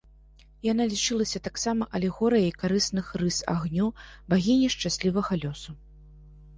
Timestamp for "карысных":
2.65-3.13